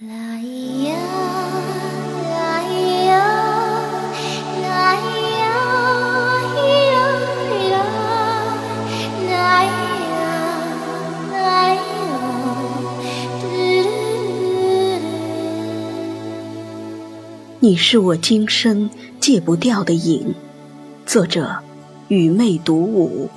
[0.00, 0.08] 来
[0.84, 0.94] 呀
[17.60, 18.88] 你是我今生
[19.20, 20.32] 戒不掉的瘾。
[21.04, 21.58] 作者：
[22.06, 23.28] 雨妹独舞。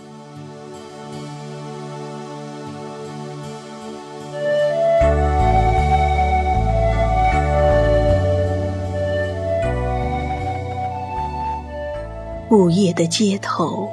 [12.52, 13.88] 午夜的街头，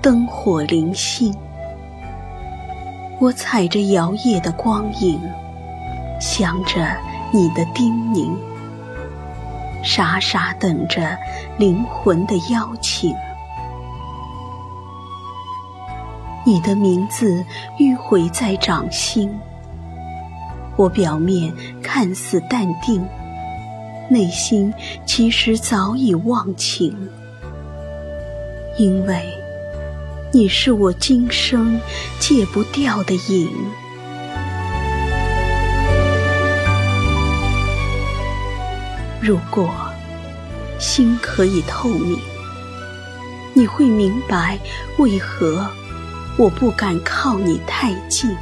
[0.00, 1.34] 灯火零星。
[3.18, 5.20] 我踩着摇曳的光影，
[6.20, 6.96] 想着
[7.32, 8.30] 你的叮咛，
[9.82, 11.18] 傻傻等着
[11.58, 13.12] 灵魂的邀请。
[16.46, 17.44] 你的名字
[17.80, 19.36] 迂回在掌心，
[20.76, 21.52] 我表面
[21.82, 23.04] 看似淡定，
[24.08, 24.72] 内心
[25.04, 26.96] 其实早已忘情。
[28.78, 29.36] 因为
[30.32, 31.80] 你是我今生
[32.20, 33.50] 戒不掉的瘾。
[39.20, 39.68] 如果
[40.78, 42.16] 心可以透明，
[43.52, 44.56] 你会明白
[44.98, 45.66] 为何
[46.36, 48.36] 我不敢靠你太近。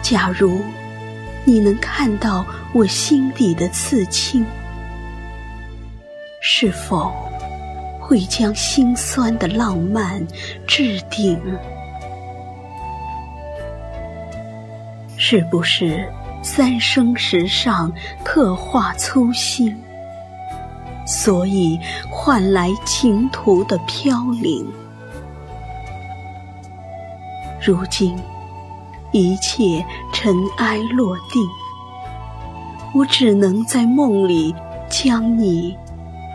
[0.00, 0.62] 假如
[1.44, 4.46] 你能看到我心底的刺青，
[6.40, 7.12] 是否？
[8.10, 10.26] 会将心酸的浪漫
[10.66, 11.40] 置顶，
[15.16, 17.92] 是不是三生石上
[18.24, 19.80] 刻画粗心，
[21.06, 21.78] 所以
[22.10, 24.66] 换来情途的飘零？
[27.64, 28.18] 如今
[29.12, 31.40] 一切尘埃落定，
[32.92, 34.52] 我只能在梦里
[34.88, 35.78] 将你。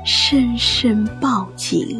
[0.08, 2.00] 深深抱紧，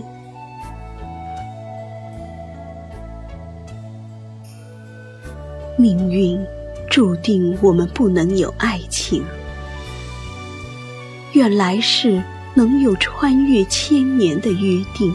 [5.76, 6.40] 命运
[6.88, 9.24] 注定我们不能有爱情。
[11.34, 12.22] 愿来世
[12.54, 15.12] 能有穿越千年的约定。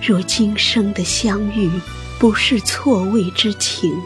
[0.00, 1.70] 若今生的相遇
[2.18, 3.96] 不是错位之情，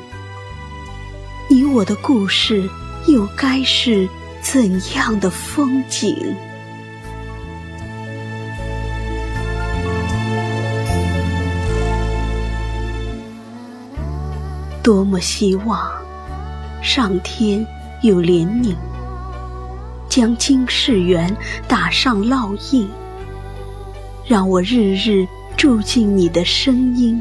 [1.49, 2.69] 你我的故事
[3.09, 4.07] 又该是
[4.43, 6.37] 怎样的风景？
[14.87, 15.91] 多么希望
[16.81, 17.67] 上天
[18.03, 18.73] 有怜悯，
[20.09, 21.37] 将今世缘
[21.67, 22.89] 打上烙印，
[24.25, 25.27] 让我日日
[25.57, 27.21] 住进你的声音，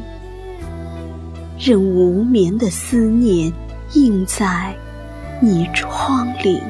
[1.57, 3.51] 任无眠的思念
[3.93, 4.71] 印在
[5.41, 6.61] 你窗棂。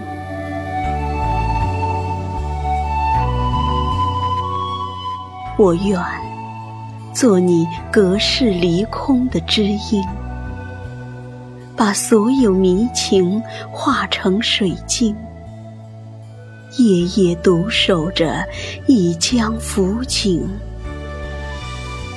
[5.58, 6.00] 我愿
[7.14, 10.02] 做你隔世离空的知音。
[11.78, 13.42] 把所有迷情
[13.72, 15.16] 化成水晶，
[16.78, 18.46] 夜夜独守着
[18.88, 20.48] 一江浮景，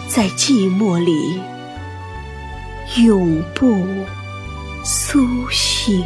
[0.09, 1.41] 在寂寞里
[3.03, 3.67] 永不
[4.85, 5.19] 苏
[5.51, 6.05] 醒。